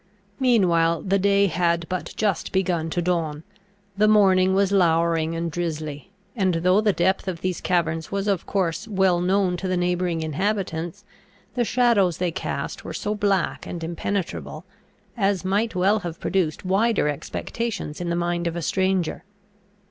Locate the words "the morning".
3.95-4.55